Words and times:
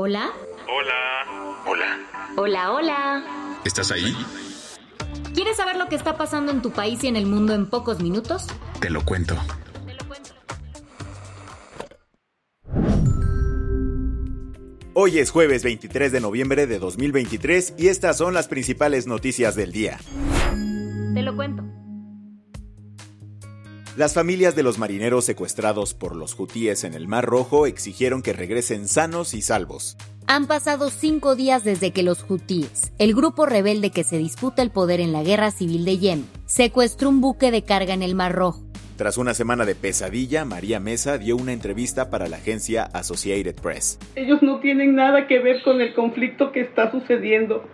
Hola. 0.00 0.30
Hola. 0.68 1.64
Hola. 1.66 1.98
Hola, 2.36 2.72
hola. 2.72 3.24
¿Estás 3.64 3.90
ahí? 3.90 4.14
¿Quieres 5.34 5.56
saber 5.56 5.74
lo 5.74 5.88
que 5.88 5.96
está 5.96 6.16
pasando 6.16 6.52
en 6.52 6.62
tu 6.62 6.70
país 6.70 7.02
y 7.02 7.08
en 7.08 7.16
el 7.16 7.26
mundo 7.26 7.52
en 7.52 7.66
pocos 7.66 8.00
minutos? 8.00 8.46
Te 8.78 8.90
lo 8.90 9.04
cuento. 9.04 9.34
Hoy 14.94 15.18
es 15.18 15.32
jueves 15.32 15.64
23 15.64 16.12
de 16.12 16.20
noviembre 16.20 16.68
de 16.68 16.78
2023 16.78 17.74
y 17.76 17.88
estas 17.88 18.18
son 18.18 18.34
las 18.34 18.46
principales 18.46 19.08
noticias 19.08 19.56
del 19.56 19.72
día. 19.72 19.98
Te 21.12 21.22
lo 21.22 21.34
cuento. 21.34 21.64
Las 23.98 24.14
familias 24.14 24.54
de 24.54 24.62
los 24.62 24.78
marineros 24.78 25.24
secuestrados 25.24 25.92
por 25.92 26.14
los 26.14 26.38
hutíes 26.38 26.84
en 26.84 26.94
el 26.94 27.08
Mar 27.08 27.24
Rojo 27.24 27.66
exigieron 27.66 28.22
que 28.22 28.32
regresen 28.32 28.86
sanos 28.86 29.34
y 29.34 29.42
salvos. 29.42 29.96
Han 30.28 30.46
pasado 30.46 30.88
cinco 30.90 31.34
días 31.34 31.64
desde 31.64 31.90
que 31.90 32.04
los 32.04 32.24
hutíes, 32.30 32.92
el 33.00 33.12
grupo 33.12 33.44
rebelde 33.44 33.90
que 33.90 34.04
se 34.04 34.16
disputa 34.16 34.62
el 34.62 34.70
poder 34.70 35.00
en 35.00 35.10
la 35.10 35.24
guerra 35.24 35.50
civil 35.50 35.84
de 35.84 35.98
Yemen, 35.98 36.28
secuestró 36.46 37.08
un 37.08 37.20
buque 37.20 37.50
de 37.50 37.64
carga 37.64 37.92
en 37.92 38.04
el 38.04 38.14
Mar 38.14 38.36
Rojo. 38.36 38.62
Tras 38.94 39.18
una 39.18 39.34
semana 39.34 39.64
de 39.64 39.74
pesadilla, 39.74 40.44
María 40.44 40.78
Mesa 40.78 41.18
dio 41.18 41.34
una 41.34 41.52
entrevista 41.52 42.08
para 42.08 42.28
la 42.28 42.36
agencia 42.36 42.84
Associated 42.84 43.56
Press. 43.56 43.98
Ellos 44.14 44.40
no 44.42 44.60
tienen 44.60 44.94
nada 44.94 45.26
que 45.26 45.40
ver 45.40 45.60
con 45.64 45.80
el 45.80 45.92
conflicto 45.94 46.52
que 46.52 46.60
está 46.60 46.92
sucediendo. 46.92 47.64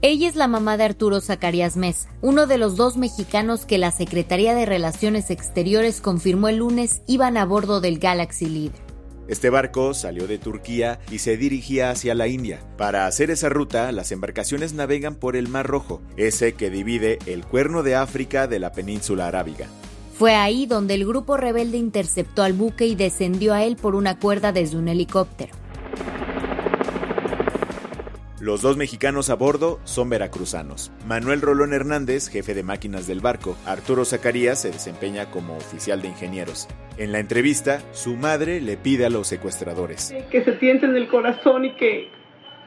Ella 0.00 0.28
es 0.28 0.36
la 0.36 0.46
mamá 0.46 0.76
de 0.76 0.84
Arturo 0.84 1.20
Zacarías 1.20 1.76
Mesa, 1.76 2.08
uno 2.20 2.46
de 2.46 2.56
los 2.56 2.76
dos 2.76 2.96
mexicanos 2.96 3.66
que 3.66 3.78
la 3.78 3.90
Secretaría 3.90 4.54
de 4.54 4.64
Relaciones 4.64 5.28
Exteriores 5.28 6.00
confirmó 6.00 6.46
el 6.48 6.58
lunes 6.58 7.02
iban 7.08 7.36
a 7.36 7.44
bordo 7.44 7.80
del 7.80 7.98
Galaxy 7.98 8.46
Leader. 8.46 8.80
Este 9.26 9.50
barco 9.50 9.94
salió 9.94 10.28
de 10.28 10.38
Turquía 10.38 11.00
y 11.10 11.18
se 11.18 11.36
dirigía 11.36 11.90
hacia 11.90 12.14
la 12.14 12.28
India. 12.28 12.60
Para 12.76 13.08
hacer 13.08 13.32
esa 13.32 13.48
ruta, 13.48 13.90
las 13.90 14.12
embarcaciones 14.12 14.72
navegan 14.72 15.16
por 15.16 15.34
el 15.34 15.48
Mar 15.48 15.66
Rojo, 15.66 16.00
ese 16.16 16.52
que 16.52 16.70
divide 16.70 17.18
el 17.26 17.44
cuerno 17.44 17.82
de 17.82 17.96
África 17.96 18.46
de 18.46 18.60
la 18.60 18.70
península 18.70 19.26
arábiga. 19.26 19.66
Fue 20.16 20.36
ahí 20.36 20.66
donde 20.66 20.94
el 20.94 21.06
grupo 21.06 21.36
rebelde 21.36 21.76
interceptó 21.76 22.44
al 22.44 22.52
buque 22.52 22.86
y 22.86 22.94
descendió 22.94 23.52
a 23.52 23.64
él 23.64 23.74
por 23.74 23.96
una 23.96 24.20
cuerda 24.20 24.52
desde 24.52 24.76
un 24.76 24.86
helicóptero. 24.86 25.54
Los 28.40 28.62
dos 28.62 28.76
mexicanos 28.76 29.30
a 29.30 29.34
bordo 29.34 29.80
son 29.82 30.10
veracruzanos. 30.10 30.92
Manuel 31.06 31.40
Rolón 31.40 31.72
Hernández, 31.72 32.28
jefe 32.28 32.54
de 32.54 32.62
máquinas 32.62 33.08
del 33.08 33.20
barco. 33.20 33.56
Arturo 33.66 34.04
Zacarías 34.04 34.60
se 34.60 34.70
desempeña 34.70 35.28
como 35.28 35.56
oficial 35.56 36.02
de 36.02 36.08
ingenieros. 36.08 36.68
En 36.98 37.10
la 37.10 37.18
entrevista, 37.18 37.82
su 37.90 38.14
madre 38.14 38.60
le 38.60 38.76
pide 38.76 39.06
a 39.06 39.10
los 39.10 39.26
secuestradores. 39.26 40.14
Que 40.30 40.44
se 40.44 40.52
tienten 40.52 40.94
el 40.94 41.08
corazón 41.08 41.64
y 41.64 41.74
que, 41.74 42.10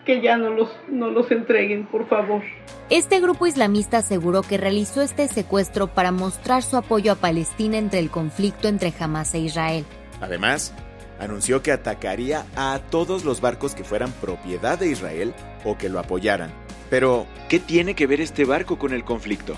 que 0.06 0.22
ya 0.22 0.36
no 0.36 0.50
los, 0.50 0.70
no 0.90 1.10
los 1.10 1.32
entreguen, 1.32 1.86
por 1.86 2.06
favor. 2.10 2.42
Este 2.90 3.22
grupo 3.22 3.48
islamista 3.48 4.00
aseguró 4.00 4.42
que 4.42 4.58
realizó 4.58 5.02
este 5.02 5.30
secuestro 5.30 5.88
para 5.88 6.12
mostrar 6.12 6.64
su 6.64 6.76
apoyo 6.76 7.14
a 7.14 7.16
Palestina 7.16 7.78
entre 7.78 8.00
el 8.00 8.10
conflicto 8.10 8.68
entre 8.68 8.94
Hamas 9.00 9.34
e 9.36 9.40
Israel. 9.40 9.86
Además, 10.20 10.74
anunció 11.22 11.62
que 11.62 11.72
atacaría 11.72 12.46
a 12.56 12.80
todos 12.90 13.24
los 13.24 13.42
barcos 13.42 13.76
que 13.76 13.84
fueran 13.84 14.12
propiedad 14.14 14.80
de 14.80 14.90
Israel 14.90 15.34
o 15.64 15.78
que 15.78 15.88
lo 15.88 16.00
apoyaran. 16.00 16.52
Pero, 16.90 17.28
¿qué 17.48 17.60
tiene 17.60 17.96
que 17.96 18.08
ver 18.08 18.20
este 18.20 18.44
barco 18.44 18.78
con 18.78 18.92
el 18.92 19.06
conflicto? 19.06 19.56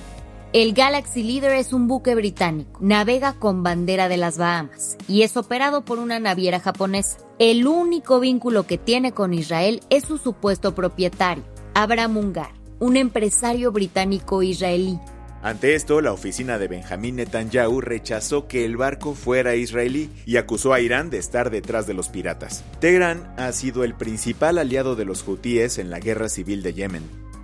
El 0.52 0.74
Galaxy 0.74 1.24
Leader 1.24 1.54
es 1.54 1.74
un 1.74 1.88
buque 1.88 2.14
británico, 2.14 2.80
navega 2.80 3.34
con 3.34 3.64
bandera 3.64 4.08
de 4.08 4.18
las 4.18 4.38
Bahamas 4.38 4.98
y 5.08 5.24
es 5.24 5.36
operado 5.36 5.84
por 5.84 5.98
una 5.98 6.20
naviera 6.20 6.60
japonesa. 6.60 7.18
El 7.40 7.66
único 7.66 8.20
vínculo 8.20 8.68
que 8.68 8.78
tiene 8.78 9.14
con 9.14 9.34
Israel 9.34 9.80
es 9.90 10.04
su 10.04 10.20
supuesto 10.20 10.76
propietario, 10.76 11.44
Abraham 11.74 12.18
Ungar, 12.18 12.52
un 12.80 12.98
empresario 12.98 13.72
británico-israelí. 13.72 15.00
Ante 15.44 15.76
esto, 15.76 16.00
la 16.00 16.14
oficina 16.14 16.58
de 16.58 16.70
Benjamín 16.70 17.18
Netanyahu 17.18 17.82
rechazó 17.82 18.48
que 18.48 18.64
el 18.64 18.78
barco 18.78 19.14
fuera 19.14 19.56
israelí 19.56 20.10
y 20.26 20.38
acusó 20.38 20.72
a 20.72 20.80
Irán 20.80 21.10
de 21.10 21.18
estar 21.18 21.50
detrás 21.50 21.86
de 21.86 21.94
los 21.94 22.08
piratas. 22.08 22.64
Teherán 22.80 23.34
ha 23.36 23.52
sido 23.52 23.84
el 23.84 23.94
principal 23.94 24.58
aliado 24.58 24.96
de 24.96 25.04
los 25.04 25.28
hutíes 25.28 25.80
en 25.80 25.90
la 25.90 26.00
guerra 26.00 26.30
civil 26.30 26.64
de 26.64 26.74
Yemen. 26.74 27.04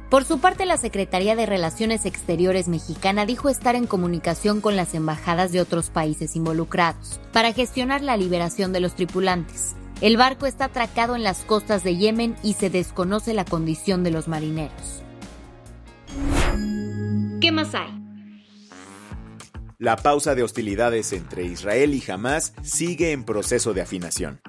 Por 0.09 0.23
su 0.23 0.39
parte, 0.39 0.65
la 0.65 0.77
Secretaría 0.77 1.35
de 1.35 1.45
Relaciones 1.45 2.05
Exteriores 2.05 2.69
mexicana 2.69 3.25
dijo 3.25 3.49
estar 3.49 3.75
en 3.75 3.85
comunicación 3.85 4.61
con 4.61 4.77
las 4.77 4.95
embajadas 4.95 5.51
de 5.51 5.59
otros 5.59 5.89
países 5.89 6.37
involucrados 6.37 7.19
para 7.33 7.51
gestionar 7.51 8.01
la 8.01 8.15
liberación 8.15 8.71
de 8.71 8.79
los 8.79 8.95
tripulantes. 8.95 9.75
El 9.99 10.15
barco 10.15 10.45
está 10.45 10.65
atracado 10.65 11.17
en 11.17 11.23
las 11.23 11.39
costas 11.39 11.83
de 11.83 11.97
Yemen 11.97 12.37
y 12.43 12.53
se 12.53 12.69
desconoce 12.69 13.33
la 13.33 13.43
condición 13.43 14.05
de 14.05 14.11
los 14.11 14.29
marineros. 14.29 15.03
¿Qué 17.39 17.53
más 17.53 17.73
hay? 17.73 17.89
La 19.77 19.95
pausa 19.95 20.35
de 20.35 20.43
hostilidades 20.43 21.13
entre 21.13 21.45
Israel 21.45 21.93
y 21.93 22.11
Hamas 22.11 22.53
sigue 22.63 23.13
en 23.13 23.23
proceso 23.23 23.73
de 23.73 23.81
afinación. 23.81 24.41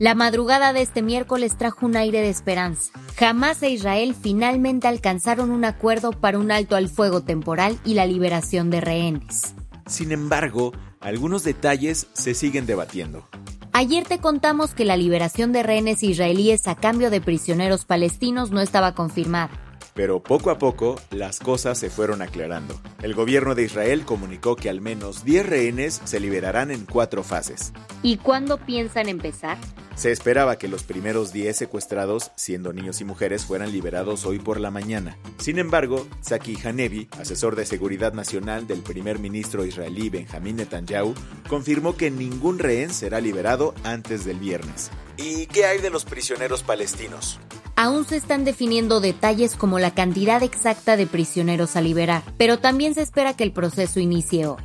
La 0.00 0.16
madrugada 0.16 0.72
de 0.72 0.82
este 0.82 1.02
miércoles 1.02 1.56
trajo 1.56 1.86
un 1.86 1.96
aire 1.96 2.20
de 2.20 2.30
esperanza. 2.30 2.90
Hamas 3.20 3.62
e 3.62 3.70
Israel 3.70 4.16
finalmente 4.20 4.88
alcanzaron 4.88 5.52
un 5.52 5.64
acuerdo 5.64 6.10
para 6.10 6.38
un 6.38 6.50
alto 6.50 6.74
al 6.74 6.88
fuego 6.88 7.20
temporal 7.20 7.78
y 7.84 7.94
la 7.94 8.06
liberación 8.06 8.70
de 8.70 8.80
rehenes. 8.80 9.54
Sin 9.86 10.10
embargo, 10.10 10.72
algunos 11.00 11.44
detalles 11.44 12.08
se 12.12 12.34
siguen 12.34 12.66
debatiendo. 12.66 13.28
Ayer 13.72 14.04
te 14.04 14.18
contamos 14.18 14.74
que 14.74 14.84
la 14.84 14.96
liberación 14.96 15.52
de 15.52 15.62
rehenes 15.62 16.02
israelíes 16.02 16.66
a 16.66 16.74
cambio 16.74 17.08
de 17.10 17.20
prisioneros 17.20 17.84
palestinos 17.84 18.50
no 18.50 18.60
estaba 18.60 18.94
confirmada. 18.94 19.50
Pero 19.94 20.22
poco 20.22 20.50
a 20.50 20.58
poco 20.58 21.00
las 21.10 21.38
cosas 21.38 21.78
se 21.78 21.90
fueron 21.90 22.22
aclarando. 22.22 22.80
El 23.02 23.14
gobierno 23.14 23.54
de 23.54 23.64
Israel 23.64 24.04
comunicó 24.04 24.56
que 24.56 24.70
al 24.70 24.80
menos 24.80 25.24
10 25.24 25.46
rehenes 25.46 26.00
se 26.04 26.20
liberarán 26.20 26.70
en 26.70 26.86
cuatro 26.86 27.22
fases. 27.22 27.72
¿Y 28.02 28.16
cuándo 28.16 28.58
piensan 28.58 29.08
empezar? 29.08 29.58
Se 29.94 30.10
esperaba 30.10 30.56
que 30.56 30.68
los 30.68 30.84
primeros 30.84 31.32
10 31.32 31.54
secuestrados, 31.56 32.32
siendo 32.34 32.72
niños 32.72 33.00
y 33.00 33.04
mujeres, 33.04 33.44
fueran 33.44 33.70
liberados 33.72 34.24
hoy 34.24 34.38
por 34.38 34.58
la 34.58 34.70
mañana. 34.70 35.18
Sin 35.38 35.58
embargo, 35.58 36.06
Zaki 36.24 36.56
Hanevi, 36.64 37.08
asesor 37.18 37.56
de 37.56 37.66
seguridad 37.66 38.14
nacional 38.14 38.66
del 38.66 38.80
primer 38.80 39.18
ministro 39.18 39.66
israelí 39.66 40.08
Benjamín 40.08 40.56
Netanyahu, 40.56 41.14
confirmó 41.48 41.96
que 41.96 42.10
ningún 42.10 42.58
rehén 42.58 42.90
será 42.94 43.20
liberado 43.20 43.74
antes 43.84 44.24
del 44.24 44.38
viernes. 44.38 44.90
¿Y 45.18 45.46
qué 45.46 45.66
hay 45.66 45.78
de 45.78 45.90
los 45.90 46.06
prisioneros 46.06 46.62
palestinos? 46.62 47.38
Aún 47.82 48.04
se 48.04 48.14
están 48.14 48.44
definiendo 48.44 49.00
detalles 49.00 49.56
como 49.56 49.80
la 49.80 49.92
cantidad 49.92 50.40
exacta 50.44 50.96
de 50.96 51.08
prisioneros 51.08 51.74
a 51.74 51.80
liberar, 51.80 52.22
pero 52.38 52.60
también 52.60 52.94
se 52.94 53.02
espera 53.02 53.34
que 53.34 53.42
el 53.42 53.50
proceso 53.50 53.98
inicie 53.98 54.46
hoy. 54.46 54.62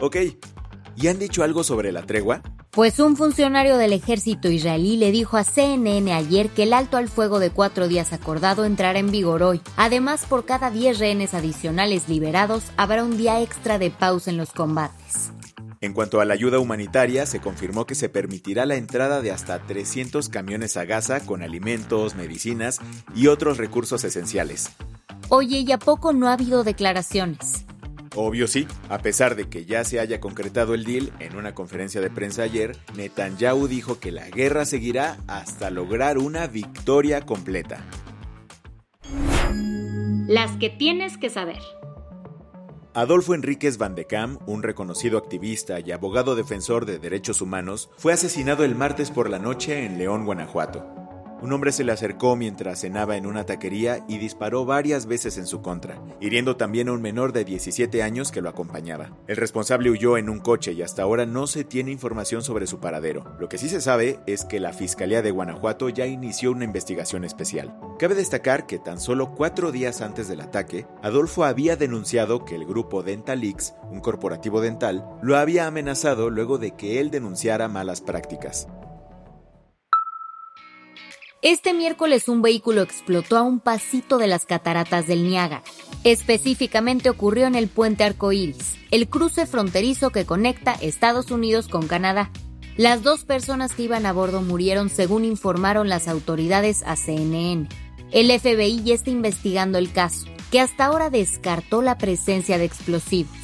Ok, 0.00 0.16
¿y 0.96 1.06
han 1.06 1.20
dicho 1.20 1.44
algo 1.44 1.62
sobre 1.62 1.92
la 1.92 2.02
tregua? 2.02 2.42
Pues 2.72 2.98
un 2.98 3.16
funcionario 3.16 3.76
del 3.76 3.92
ejército 3.92 4.50
israelí 4.50 4.96
le 4.96 5.12
dijo 5.12 5.36
a 5.36 5.44
CNN 5.44 6.12
ayer 6.12 6.48
que 6.50 6.64
el 6.64 6.72
alto 6.72 6.96
al 6.96 7.08
fuego 7.08 7.38
de 7.38 7.50
cuatro 7.50 7.86
días 7.86 8.12
acordado 8.12 8.64
entrará 8.64 8.98
en 8.98 9.12
vigor 9.12 9.44
hoy. 9.44 9.60
Además, 9.76 10.26
por 10.28 10.44
cada 10.44 10.72
10 10.72 10.98
rehenes 10.98 11.34
adicionales 11.34 12.08
liberados, 12.08 12.64
habrá 12.76 13.04
un 13.04 13.16
día 13.16 13.42
extra 13.42 13.78
de 13.78 13.92
pausa 13.92 14.30
en 14.30 14.38
los 14.38 14.50
combates. 14.50 15.30
En 15.80 15.92
cuanto 15.92 16.20
a 16.20 16.24
la 16.24 16.34
ayuda 16.34 16.58
humanitaria, 16.58 17.26
se 17.26 17.40
confirmó 17.40 17.86
que 17.86 17.94
se 17.94 18.08
permitirá 18.08 18.64
la 18.64 18.76
entrada 18.76 19.20
de 19.20 19.30
hasta 19.30 19.58
300 19.58 20.28
camiones 20.28 20.76
a 20.76 20.84
Gaza 20.84 21.20
con 21.20 21.42
alimentos, 21.42 22.14
medicinas 22.14 22.80
y 23.14 23.26
otros 23.26 23.58
recursos 23.58 24.02
esenciales. 24.04 24.70
Oye, 25.28 25.60
¿y 25.60 25.72
a 25.72 25.78
poco 25.78 26.12
no 26.12 26.28
ha 26.28 26.34
habido 26.34 26.64
declaraciones? 26.64 27.66
Obvio 28.14 28.46
sí, 28.46 28.66
a 28.88 28.98
pesar 28.98 29.36
de 29.36 29.50
que 29.50 29.66
ya 29.66 29.84
se 29.84 30.00
haya 30.00 30.20
concretado 30.20 30.72
el 30.72 30.84
deal, 30.84 31.12
en 31.18 31.36
una 31.36 31.54
conferencia 31.54 32.00
de 32.00 32.08
prensa 32.08 32.44
ayer, 32.44 32.74
Netanyahu 32.96 33.68
dijo 33.68 34.00
que 34.00 34.10
la 34.10 34.30
guerra 34.30 34.64
seguirá 34.64 35.18
hasta 35.26 35.68
lograr 35.68 36.16
una 36.16 36.46
victoria 36.46 37.20
completa. 37.26 37.84
Las 40.28 40.56
que 40.56 40.70
tienes 40.70 41.18
que 41.18 41.28
saber. 41.28 41.60
Adolfo 42.96 43.34
Enríquez 43.34 43.76
Van 43.76 43.94
de 43.94 44.06
Kam, 44.06 44.38
un 44.46 44.62
reconocido 44.62 45.18
activista 45.18 45.80
y 45.80 45.92
abogado 45.92 46.34
defensor 46.34 46.86
de 46.86 46.98
derechos 46.98 47.42
humanos, 47.42 47.90
fue 47.98 48.14
asesinado 48.14 48.64
el 48.64 48.74
martes 48.74 49.10
por 49.10 49.28
la 49.28 49.38
noche 49.38 49.84
en 49.84 49.98
León, 49.98 50.24
Guanajuato. 50.24 51.05
Un 51.42 51.52
hombre 51.52 51.70
se 51.70 51.84
le 51.84 51.92
acercó 51.92 52.34
mientras 52.34 52.80
cenaba 52.80 53.16
en 53.16 53.26
una 53.26 53.44
taquería 53.44 54.04
y 54.08 54.16
disparó 54.16 54.64
varias 54.64 55.04
veces 55.04 55.36
en 55.36 55.46
su 55.46 55.60
contra, 55.60 56.00
hiriendo 56.18 56.56
también 56.56 56.88
a 56.88 56.92
un 56.92 57.02
menor 57.02 57.32
de 57.34 57.44
17 57.44 58.02
años 58.02 58.32
que 58.32 58.40
lo 58.40 58.48
acompañaba. 58.48 59.10
El 59.26 59.36
responsable 59.36 59.90
huyó 59.90 60.16
en 60.16 60.30
un 60.30 60.40
coche 60.40 60.72
y 60.72 60.80
hasta 60.80 61.02
ahora 61.02 61.26
no 61.26 61.46
se 61.46 61.64
tiene 61.64 61.92
información 61.92 62.42
sobre 62.42 62.66
su 62.66 62.80
paradero. 62.80 63.36
Lo 63.38 63.50
que 63.50 63.58
sí 63.58 63.68
se 63.68 63.82
sabe 63.82 64.18
es 64.26 64.46
que 64.46 64.60
la 64.60 64.72
Fiscalía 64.72 65.20
de 65.20 65.30
Guanajuato 65.30 65.90
ya 65.90 66.06
inició 66.06 66.52
una 66.52 66.64
investigación 66.64 67.22
especial. 67.24 67.76
Cabe 67.98 68.14
destacar 68.14 68.66
que 68.66 68.78
tan 68.78 68.98
solo 68.98 69.34
cuatro 69.34 69.72
días 69.72 70.00
antes 70.00 70.28
del 70.28 70.40
ataque, 70.40 70.86
Adolfo 71.02 71.44
había 71.44 71.76
denunciado 71.76 72.46
que 72.46 72.54
el 72.54 72.64
grupo 72.64 73.02
Dentalix, 73.02 73.74
un 73.90 74.00
corporativo 74.00 74.62
dental, 74.62 75.04
lo 75.22 75.36
había 75.36 75.66
amenazado 75.66 76.30
luego 76.30 76.56
de 76.56 76.72
que 76.72 76.98
él 76.98 77.10
denunciara 77.10 77.68
malas 77.68 78.00
prácticas. 78.00 78.68
Este 81.48 81.74
miércoles 81.74 82.28
un 82.28 82.42
vehículo 82.42 82.82
explotó 82.82 83.36
a 83.36 83.42
un 83.42 83.60
pasito 83.60 84.18
de 84.18 84.26
las 84.26 84.46
cataratas 84.46 85.06
del 85.06 85.28
Niágara. 85.28 85.62
Específicamente 86.02 87.08
ocurrió 87.08 87.46
en 87.46 87.54
el 87.54 87.68
puente 87.68 88.02
Arcoíris, 88.02 88.74
el 88.90 89.08
cruce 89.08 89.46
fronterizo 89.46 90.10
que 90.10 90.26
conecta 90.26 90.72
Estados 90.72 91.30
Unidos 91.30 91.68
con 91.68 91.86
Canadá. 91.86 92.32
Las 92.76 93.04
dos 93.04 93.24
personas 93.24 93.74
que 93.74 93.84
iban 93.84 94.06
a 94.06 94.12
bordo 94.12 94.42
murieron 94.42 94.88
según 94.88 95.24
informaron 95.24 95.88
las 95.88 96.08
autoridades 96.08 96.82
a 96.84 96.96
CNN. 96.96 97.68
El 98.10 98.36
FBI 98.40 98.82
ya 98.82 98.94
está 98.94 99.10
investigando 99.10 99.78
el 99.78 99.92
caso, 99.92 100.26
que 100.50 100.58
hasta 100.58 100.86
ahora 100.86 101.10
descartó 101.10 101.80
la 101.80 101.96
presencia 101.96 102.58
de 102.58 102.64
explosivos. 102.64 103.36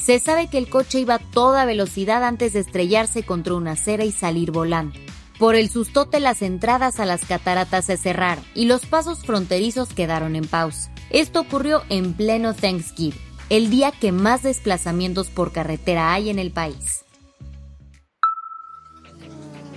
Se 0.00 0.20
sabe 0.20 0.46
que 0.46 0.58
el 0.58 0.68
coche 0.68 1.00
iba 1.00 1.14
a 1.14 1.18
toda 1.18 1.64
velocidad 1.64 2.22
antes 2.22 2.52
de 2.52 2.60
estrellarse 2.60 3.24
contra 3.24 3.54
una 3.54 3.72
acera 3.72 4.04
y 4.04 4.12
salir 4.12 4.52
volando. 4.52 4.94
Por 5.38 5.54
el 5.54 5.70
sustote 5.70 6.18
las 6.18 6.42
entradas 6.42 6.98
a 6.98 7.04
las 7.04 7.24
cataratas 7.24 7.84
se 7.84 7.96
cerraron 7.96 8.44
y 8.54 8.64
los 8.64 8.86
pasos 8.86 9.20
fronterizos 9.20 9.94
quedaron 9.94 10.34
en 10.34 10.44
pausa. 10.44 10.92
Esto 11.10 11.40
ocurrió 11.40 11.82
en 11.90 12.12
pleno 12.12 12.54
Thanksgiving, 12.54 13.20
el 13.48 13.70
día 13.70 13.92
que 13.92 14.10
más 14.10 14.42
desplazamientos 14.42 15.28
por 15.28 15.52
carretera 15.52 16.12
hay 16.12 16.28
en 16.28 16.40
el 16.40 16.50
país. 16.50 17.04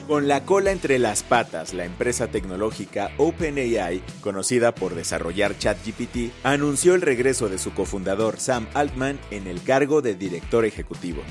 Con 0.08 0.28
la 0.28 0.44
cola 0.44 0.72
entre 0.72 0.98
las 0.98 1.22
patas, 1.22 1.74
la 1.74 1.86
empresa 1.86 2.28
tecnológica 2.28 3.12
OpenAI, 3.18 4.02
conocida 4.19 4.74
por 4.74 4.96
desarrollar 4.96 5.58
ChatGPT, 5.58 6.34
anunció 6.44 6.96
el 6.96 7.02
regreso 7.02 7.48
de 7.50 7.60
su 7.60 7.72
cofundador 7.74 8.40
Sam 8.40 8.68
Altman 8.74 9.19
en 9.30 9.48
el 9.48 9.62
cargo 9.63 10.02
de 10.02 10.16
director 10.16 10.66
ejecutivo. 10.66 11.22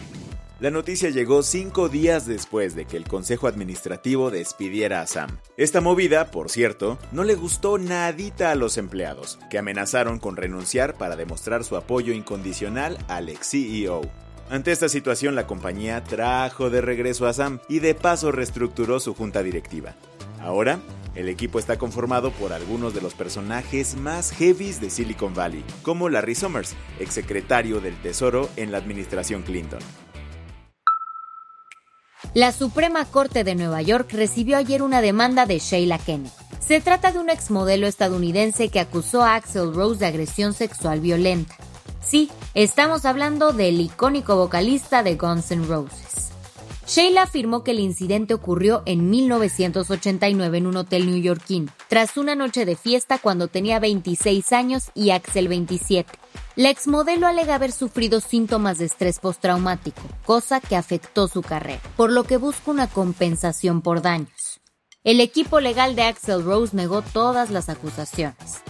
La 0.61 0.71
noticia 0.71 1.09
llegó 1.09 1.43
cinco 1.43 1.89
días 1.89 2.27
después 2.27 2.75
de 2.75 2.85
que 2.85 2.99
el 2.99 3.09
Consejo 3.09 3.47
Administrativo 3.47 4.31
despidiera 4.31 5.01
a 5.01 5.07
Sam. 5.07 5.39
Esta 5.57 5.81
movida, 5.81 6.31
por 6.31 6.51
cierto, 6.51 6.99
no 7.13 7.25
le 7.25 7.35
gustó 7.35 7.79
nadita 7.79 8.51
a 8.51 8.57
los 8.57 8.77
empleados, 8.77 9.39
que 9.49 9.57
amenazaron 9.57 10.19
con 10.19 10.37
renunciar 10.37 10.99
para 10.99 11.17
demostrar 11.17 11.65
su 11.65 11.77
apoyo 11.77 12.13
incondicional 12.13 12.99
al 13.09 13.31
ex 13.31 13.53
CEO. 13.53 14.03
Ante 14.51 14.71
esta 14.71 14.91
situación, 14.91 15.35
la 15.35 15.47
compañía 15.47 16.05
trajo 16.05 16.69
de 16.69 16.83
regreso 16.83 17.27
a 17.27 17.33
Sam 17.33 17.61
y 17.67 17.79
de 17.79 17.95
paso 17.95 18.31
reestructuró 18.31 19.01
su 19.01 19.15
junta 19.15 19.43
directiva. 19.43 19.95
Ahora, 20.43 20.79
el 21.15 21.31
equipo 21.31 21.59
está 21.59 21.79
conformado 21.79 22.33
por 22.33 22.53
algunos 22.53 22.93
de 22.93 23.01
los 23.01 23.15
personajes 23.15 23.97
más 23.97 24.31
heavies 24.33 24.79
de 24.79 24.91
Silicon 24.91 25.33
Valley, 25.33 25.65
como 25.81 26.11
Larry 26.11 26.35
Summers, 26.35 26.75
exsecretario 26.99 27.81
del 27.81 27.97
Tesoro 28.03 28.51
en 28.57 28.71
la 28.73 28.77
administración 28.77 29.41
Clinton. 29.41 29.81
La 32.35 32.53
Suprema 32.53 33.05
Corte 33.07 33.43
de 33.45 33.55
Nueva 33.55 33.83
York 33.83 34.13
recibió 34.13 34.57
ayer 34.57 34.83
una 34.83 35.01
demanda 35.01 35.47
de 35.47 35.59
Sheila 35.59 35.99
Kennedy. 35.99 36.31
Se 36.61 36.81
trata 36.81 37.11
de 37.11 37.19
un 37.19 37.29
exmodelo 37.29 37.89
estadounidense 37.89 38.69
que 38.69 38.79
acusó 38.79 39.23
a 39.23 39.35
Axel 39.35 39.75
Rose 39.75 39.99
de 39.99 40.07
agresión 40.07 40.53
sexual 40.53 41.01
violenta. 41.01 41.57
Sí, 42.07 42.31
estamos 42.55 43.05
hablando 43.05 43.53
del 43.53 43.81
icónico 43.81 44.37
vocalista 44.37 45.03
de 45.03 45.17
Guns 45.17 45.51
N' 45.51 45.67
Roses. 45.67 46.31
Sheila 46.87 47.23
afirmó 47.23 47.63
que 47.63 47.71
el 47.71 47.81
incidente 47.81 48.35
ocurrió 48.35 48.83
en 48.85 49.11
1989 49.11 50.59
en 50.59 50.67
un 50.67 50.77
hotel 50.77 51.07
neoyorquino, 51.07 51.73
tras 51.89 52.17
una 52.17 52.35
noche 52.35 52.65
de 52.65 52.77
fiesta 52.77 53.19
cuando 53.19 53.49
tenía 53.49 53.79
26 53.79 54.53
años 54.53 54.91
y 54.95 55.11
Axel 55.11 55.49
27. 55.49 56.13
La 56.57 56.69
exmodelo 56.69 57.29
alega 57.29 57.55
haber 57.55 57.71
sufrido 57.71 58.21
síntomas 58.21 58.79
de 58.79 58.85
estrés 58.87 59.21
postraumático, 59.21 60.03
cosa 60.25 60.61
que 60.61 60.75
afectó 60.75 61.29
su 61.29 61.43
carrera, 61.43 61.81
por 61.97 62.11
lo 62.11 62.25
que 62.25 62.39
busca 62.39 62.73
una 62.73 62.89
compensación 62.89 63.83
por 63.83 64.03
daños. 64.03 64.61
El 65.05 65.21
equipo 65.21 65.61
legal 65.61 65.95
de 65.95 66.03
Axel 66.03 66.45
Rose 66.45 66.77
negó 66.77 67.03
todas 67.03 67.51
las 67.51 67.69
acusaciones. 67.69 68.63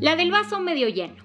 La 0.00 0.16
del 0.16 0.30
vaso 0.30 0.60
medio 0.60 0.88
lleno 0.88 1.24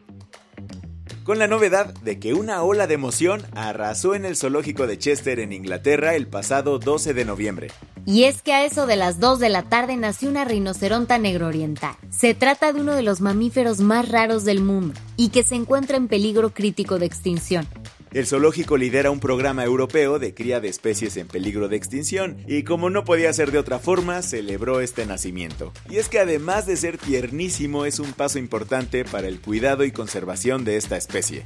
con 1.30 1.38
la 1.38 1.45
novedad 1.45 1.94
de 1.94 2.18
que 2.18 2.33
una 2.33 2.63
ola 2.63 2.88
de 2.88 2.95
emoción 2.95 3.44
arrasó 3.54 4.15
en 4.15 4.25
el 4.25 4.36
zoológico 4.36 4.88
de 4.88 4.98
Chester 4.98 5.39
en 5.39 5.54
Inglaterra 5.54 6.15
el 6.15 6.25
pasado 6.25 6.80
12 6.80 7.13
de 7.13 7.24
noviembre. 7.24 7.68
Y 8.10 8.24
es 8.24 8.42
que 8.42 8.54
a 8.54 8.66
eso 8.66 8.88
de 8.88 8.96
las 8.96 9.20
2 9.20 9.38
de 9.38 9.50
la 9.50 9.62
tarde 9.62 9.96
nació 9.96 10.30
una 10.30 10.44
rinoceronta 10.44 11.20
negro 11.20 11.46
oriental. 11.46 11.96
Se 12.10 12.34
trata 12.34 12.74
de 12.74 12.82
uno 12.82 12.96
de 12.96 13.04
los 13.04 13.22
mamíferos 13.22 13.82
más 13.82 14.10
raros 14.10 14.46
del 14.46 14.62
mundo 14.62 15.00
y 15.16 15.30
que 15.30 15.44
se 15.44 15.54
encuentra 15.54 15.96
en 15.96 16.08
peligro 16.08 16.50
crítico 16.52 16.98
de 16.98 17.06
extinción. 17.06 17.68
El 18.12 18.26
zoológico 18.26 18.78
lidera 18.78 19.12
un 19.12 19.20
programa 19.20 19.64
europeo 19.64 20.18
de 20.18 20.34
cría 20.34 20.60
de 20.60 20.70
especies 20.70 21.18
en 21.18 21.28
peligro 21.28 21.68
de 21.68 21.75
extinción 21.75 22.38
y 22.48 22.63
como 22.63 22.89
no 22.89 23.04
podía 23.04 23.32
ser 23.32 23.51
de 23.51 23.60
otra 23.60 23.78
forma, 23.78 24.24
celebró 24.24 24.82
este 24.82 25.06
nacimiento. 25.06 25.72
Y 25.88 25.98
es 25.98 26.10
que 26.10 26.18
además 26.18 26.66
de 26.66 26.78
ser 26.78 26.98
tiernísimo 26.98 27.86
es 27.86 28.00
un 28.00 28.13
paso 28.13 28.39
importante 28.39 29.06
para 29.06 29.28
el 29.28 29.39
cuidado 29.39 29.84
y 29.84 29.92
conservación 29.92 30.66
de 30.66 30.78
esta 30.78 30.98
especie. 30.98 31.46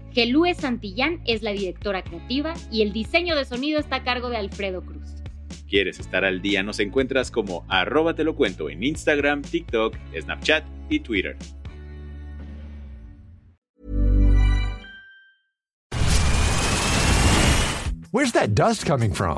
Gelúe 0.13 0.53
Santillán 0.55 1.21
es 1.25 1.41
la 1.41 1.51
directora 1.51 2.03
creativa 2.03 2.53
y 2.69 2.81
el 2.81 2.91
diseño 2.91 3.35
de 3.35 3.45
sonido 3.45 3.79
está 3.79 3.97
a 3.97 4.03
cargo 4.03 4.29
de 4.29 4.37
Alfredo 4.37 4.81
Cruz. 4.81 5.15
¿Quieres 5.69 5.99
estar 5.99 6.25
al 6.25 6.41
día? 6.41 6.63
Nos 6.63 6.81
encuentras 6.81 7.31
como 7.31 7.65
arroba 7.69 8.13
te 8.13 8.25
lo 8.25 8.35
cuento 8.35 8.69
en 8.69 8.83
Instagram, 8.83 9.41
TikTok, 9.41 9.95
Snapchat 10.19 10.65
y 10.89 10.99
Twitter. 10.99 11.37
Where's 18.11 18.33
that 18.33 18.49
dust 18.53 18.85
coming 18.85 19.13
from? 19.13 19.37